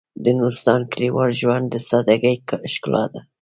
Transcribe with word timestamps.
د 0.23 0.25
نورستان 0.37 0.79
کلیوال 0.91 1.31
ژوند 1.41 1.65
د 1.69 1.75
سادهګۍ 1.89 2.35
ښکلا 2.73 3.03
ده. 3.13 3.19